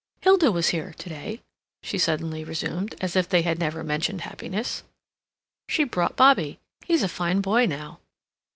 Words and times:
"Hilda 0.23 0.51
was 0.51 0.69
here 0.69 0.95
to 0.97 1.09
day," 1.09 1.41
she 1.83 1.99
suddenly 1.99 2.43
resumed, 2.43 2.95
as 3.01 3.15
if 3.15 3.29
they 3.29 3.43
had 3.43 3.59
never 3.59 3.83
mentioned 3.83 4.21
happiness. 4.21 4.81
"She 5.69 5.83
brought 5.83 6.15
Bobbie—he's 6.15 7.03
a 7.03 7.07
fine 7.07 7.39
boy 7.39 7.67
now." 7.67 7.99